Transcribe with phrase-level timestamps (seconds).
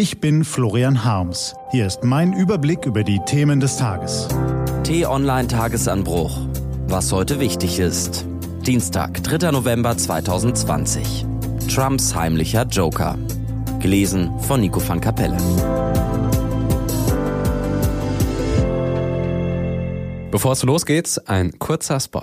[0.00, 1.54] Ich bin Florian Harms.
[1.72, 4.28] Hier ist mein Überblick über die Themen des Tages.
[4.82, 6.38] T-Online Tagesanbruch.
[6.86, 8.24] Was heute wichtig ist.
[8.66, 9.50] Dienstag, 3.
[9.52, 11.26] November 2020.
[11.68, 13.18] Trumps heimlicher Joker.
[13.80, 15.36] Gelesen von Nico van Kapelle.
[20.30, 22.22] Bevor es losgeht, ein kurzer Spot.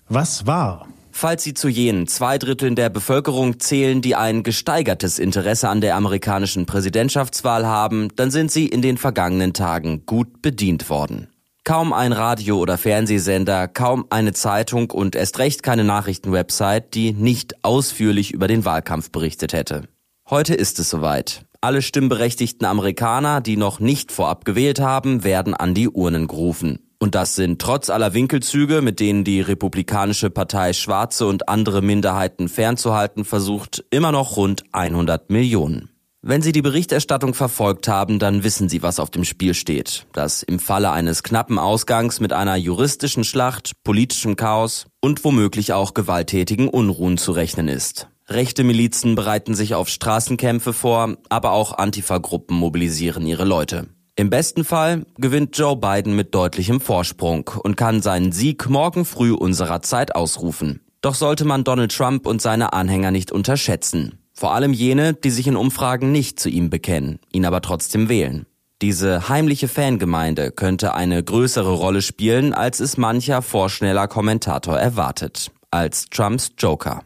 [0.07, 0.87] Was war?
[1.11, 5.95] Falls Sie zu jenen zwei Dritteln der Bevölkerung zählen, die ein gesteigertes Interesse an der
[5.95, 11.27] amerikanischen Präsidentschaftswahl haben, dann sind Sie in den vergangenen Tagen gut bedient worden.
[11.63, 17.63] Kaum ein Radio- oder Fernsehsender, kaum eine Zeitung und erst recht keine Nachrichtenwebsite, die nicht
[17.63, 19.87] ausführlich über den Wahlkampf berichtet hätte.
[20.31, 21.45] Heute ist es soweit.
[21.59, 26.79] Alle stimmberechtigten Amerikaner, die noch nicht vorab gewählt haben, werden an die Urnen gerufen.
[26.99, 32.47] Und das sind trotz aller Winkelzüge, mit denen die Republikanische Partei Schwarze und andere Minderheiten
[32.47, 35.89] fernzuhalten versucht, immer noch rund 100 Millionen.
[36.21, 40.07] Wenn Sie die Berichterstattung verfolgt haben, dann wissen Sie, was auf dem Spiel steht.
[40.13, 45.93] Dass im Falle eines knappen Ausgangs mit einer juristischen Schlacht, politischem Chaos und womöglich auch
[45.93, 48.07] gewalttätigen Unruhen zu rechnen ist.
[48.33, 53.87] Rechte Milizen bereiten sich auf Straßenkämpfe vor, aber auch Antifa-Gruppen mobilisieren ihre Leute.
[54.15, 59.31] Im besten Fall gewinnt Joe Biden mit deutlichem Vorsprung und kann seinen Sieg morgen früh
[59.31, 60.81] unserer Zeit ausrufen.
[61.01, 64.19] Doch sollte man Donald Trump und seine Anhänger nicht unterschätzen.
[64.33, 68.45] Vor allem jene, die sich in Umfragen nicht zu ihm bekennen, ihn aber trotzdem wählen.
[68.81, 76.07] Diese heimliche Fangemeinde könnte eine größere Rolle spielen, als es mancher vorschneller Kommentator erwartet, als
[76.09, 77.03] Trumps Joker.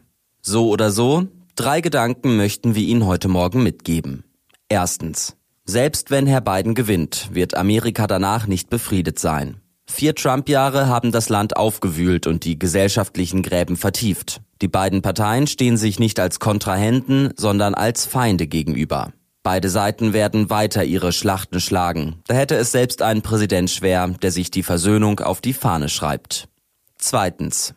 [0.48, 4.22] So oder so, drei Gedanken möchten wir Ihnen heute Morgen mitgeben.
[4.68, 5.34] Erstens.
[5.64, 9.60] Selbst wenn Herr Biden gewinnt, wird Amerika danach nicht befriedet sein.
[9.86, 14.40] Vier Trump-Jahre haben das Land aufgewühlt und die gesellschaftlichen Gräben vertieft.
[14.62, 19.12] Die beiden Parteien stehen sich nicht als Kontrahenten, sondern als Feinde gegenüber.
[19.42, 22.20] Beide Seiten werden weiter ihre Schlachten schlagen.
[22.28, 26.48] Da hätte es selbst einen Präsident schwer, der sich die Versöhnung auf die Fahne schreibt.
[26.98, 27.74] Zweitens.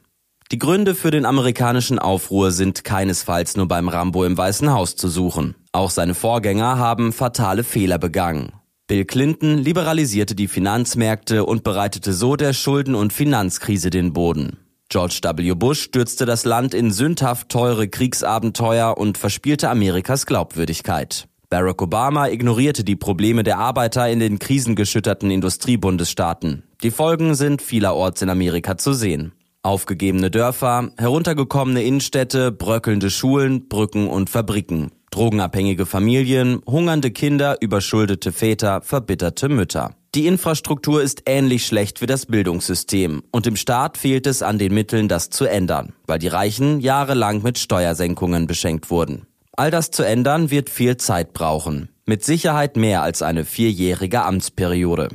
[0.51, 5.07] Die Gründe für den amerikanischen Aufruhr sind keinesfalls nur beim Rambo im Weißen Haus zu
[5.07, 5.53] suchen.
[5.73, 8.53] Auch seine Vorgänger haben fatale Fehler begangen.
[8.87, 14.57] Bill Clinton liberalisierte die Finanzmärkte und bereitete so der Schulden- und Finanzkrise den Boden.
[14.89, 15.53] George W.
[15.53, 21.27] Bush stürzte das Land in sündhaft teure Kriegsabenteuer und verspielte Amerikas Glaubwürdigkeit.
[21.51, 26.63] Barack Obama ignorierte die Probleme der Arbeiter in den krisengeschütterten Industriebundesstaaten.
[26.81, 29.33] Die Folgen sind vielerorts in Amerika zu sehen.
[29.61, 38.81] Aufgegebene Dörfer, heruntergekommene Innenstädte, bröckelnde Schulen, Brücken und Fabriken, drogenabhängige Familien, hungernde Kinder, überschuldete Väter,
[38.81, 39.95] verbitterte Mütter.
[40.15, 44.73] Die Infrastruktur ist ähnlich schlecht wie das Bildungssystem und im Staat fehlt es an den
[44.73, 49.27] Mitteln, das zu ändern, weil die Reichen jahrelang mit Steuersenkungen beschenkt wurden.
[49.51, 51.89] All das zu ändern wird viel Zeit brauchen.
[52.05, 55.09] Mit Sicherheit mehr als eine vierjährige Amtsperiode.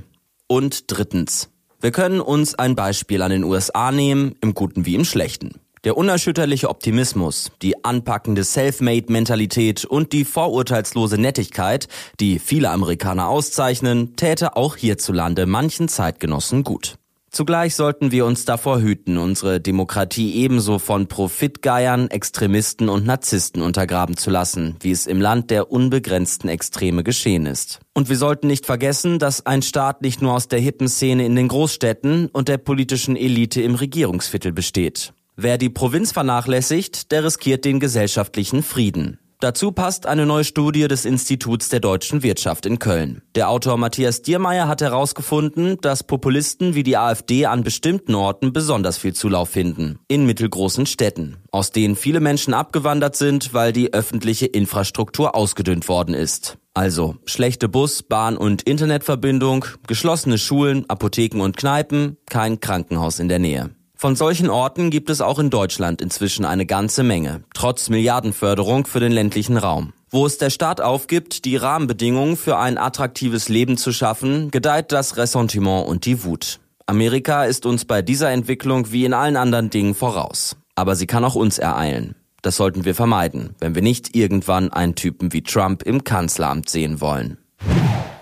[0.47, 1.49] Und drittens.
[1.85, 5.61] Wir können uns ein Beispiel an den USA nehmen, im Guten wie im Schlechten.
[5.85, 11.89] Der unerschütterliche Optimismus, die anpackende Self-Made-Mentalität und die vorurteilslose Nettigkeit,
[12.21, 16.97] die viele Amerikaner auszeichnen, täte auch hierzulande manchen Zeitgenossen gut.
[17.35, 24.17] Zugleich sollten wir uns davor hüten, unsere Demokratie ebenso von Profitgeiern, Extremisten und Narzissten untergraben
[24.17, 27.81] zu lassen, wie es im Land der unbegrenzten Extreme geschehen ist.
[27.93, 31.35] Und wir sollten nicht vergessen, dass ein Staat nicht nur aus der hippen Szene in
[31.35, 35.13] den Großstädten und der politischen Elite im Regierungsviertel besteht.
[35.35, 39.19] Wer die Provinz vernachlässigt, der riskiert den gesellschaftlichen Frieden.
[39.45, 43.21] Dazu passt eine neue Studie des Instituts der deutschen Wirtschaft in Köln.
[43.35, 48.97] Der Autor Matthias Diermeier hat herausgefunden, dass Populisten wie die AfD an bestimmten Orten besonders
[48.97, 49.99] viel Zulauf finden.
[50.09, 56.15] In mittelgroßen Städten, aus denen viele Menschen abgewandert sind, weil die öffentliche Infrastruktur ausgedünnt worden
[56.15, 56.57] ist.
[56.73, 63.41] Also schlechte Bus-, Bahn- und Internetverbindung, geschlossene Schulen, Apotheken und Kneipen, kein Krankenhaus in der
[63.41, 63.75] Nähe.
[64.05, 69.01] Von solchen Orten gibt es auch in Deutschland inzwischen eine ganze Menge, trotz Milliardenförderung für
[69.01, 69.95] den ländlichen Raum.
[70.11, 75.17] Wo es der Staat aufgibt, die Rahmenbedingungen für ein attraktives Leben zu schaffen, gedeiht das
[75.17, 76.61] Ressentiment und die Wut.
[76.85, 80.55] Amerika ist uns bei dieser Entwicklung wie in allen anderen Dingen voraus.
[80.75, 82.15] Aber sie kann auch uns ereilen.
[82.43, 87.01] Das sollten wir vermeiden, wenn wir nicht irgendwann einen Typen wie Trump im Kanzleramt sehen
[87.01, 87.39] wollen.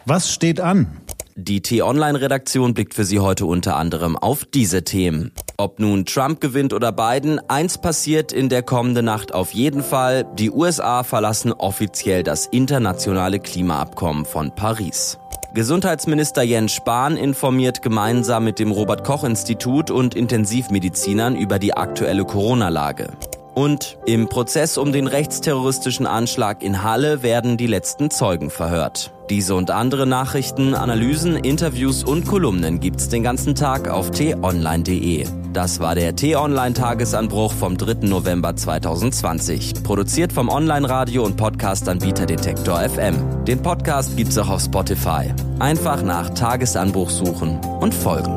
[0.07, 1.02] Was steht an?
[1.35, 5.33] Die T-Online-Redaktion blickt für Sie heute unter anderem auf diese Themen.
[5.57, 10.27] Ob nun Trump gewinnt oder Biden, eins passiert in der kommenden Nacht auf jeden Fall.
[10.35, 15.19] Die USA verlassen offiziell das internationale Klimaabkommen von Paris.
[15.55, 22.25] Gesundheitsminister Jens Spahn informiert gemeinsam mit dem Robert Koch Institut und Intensivmedizinern über die aktuelle
[22.25, 23.11] Corona-Lage.
[23.55, 29.13] Und im Prozess um den rechtsterroristischen Anschlag in Halle werden die letzten Zeugen verhört.
[29.29, 35.27] Diese und andere Nachrichten, Analysen, Interviews und Kolumnen gibt's den ganzen Tag auf t-online.de.
[35.53, 38.07] Das war der T-Online-Tagesanbruch vom 3.
[38.07, 39.83] November 2020.
[39.83, 43.45] Produziert vom Online-Radio- und Podcast-Anbieter Detektor FM.
[43.45, 45.33] Den Podcast gibt's auch auf Spotify.
[45.59, 48.37] Einfach nach Tagesanbruch suchen und folgen.